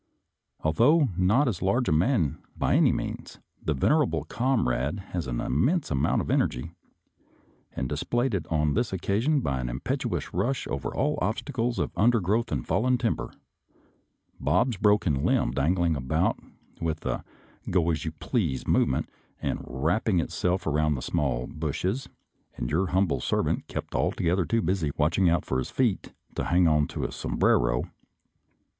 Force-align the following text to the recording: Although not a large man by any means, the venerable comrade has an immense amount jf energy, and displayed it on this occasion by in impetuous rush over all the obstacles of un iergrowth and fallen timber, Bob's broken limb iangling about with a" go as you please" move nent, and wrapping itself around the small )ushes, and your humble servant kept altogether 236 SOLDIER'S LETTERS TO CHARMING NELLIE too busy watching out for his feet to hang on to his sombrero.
Although 0.61 1.09
not 1.15 1.47
a 1.47 1.63
large 1.63 1.87
man 1.91 2.39
by 2.57 2.73
any 2.75 2.91
means, 2.91 3.37
the 3.61 3.75
venerable 3.75 4.23
comrade 4.23 4.97
has 5.11 5.27
an 5.27 5.39
immense 5.39 5.91
amount 5.91 6.23
jf 6.23 6.31
energy, 6.31 6.71
and 7.75 7.87
displayed 7.87 8.33
it 8.33 8.47
on 8.47 8.73
this 8.73 8.91
occasion 8.91 9.41
by 9.41 9.61
in 9.61 9.69
impetuous 9.69 10.33
rush 10.33 10.65
over 10.69 10.91
all 10.91 11.17
the 11.17 11.21
obstacles 11.21 11.77
of 11.77 11.91
un 11.95 12.11
iergrowth 12.11 12.51
and 12.51 12.65
fallen 12.65 12.97
timber, 12.97 13.31
Bob's 14.39 14.75
broken 14.77 15.23
limb 15.23 15.53
iangling 15.53 15.95
about 15.95 16.39
with 16.81 17.05
a" 17.05 17.23
go 17.69 17.91
as 17.91 18.03
you 18.03 18.11
please" 18.13 18.65
move 18.67 18.87
nent, 18.89 19.05
and 19.39 19.61
wrapping 19.67 20.19
itself 20.19 20.65
around 20.65 20.95
the 20.95 21.03
small 21.03 21.45
)ushes, 21.47 22.07
and 22.57 22.71
your 22.71 22.87
humble 22.87 23.19
servant 23.19 23.67
kept 23.67 23.93
altogether 23.93 24.45
236 24.45 24.47
SOLDIER'S 24.47 24.47
LETTERS 24.47 24.47
TO 24.47 24.47
CHARMING 24.47 24.47
NELLIE 24.47 24.47
too 24.47 24.61
busy 24.65 24.91
watching 24.97 25.29
out 25.29 25.45
for 25.45 25.57
his 25.59 25.69
feet 25.69 26.13
to 26.33 26.45
hang 26.45 26.67
on 26.67 26.87
to 26.87 27.01
his 27.03 27.13
sombrero. 27.13 27.83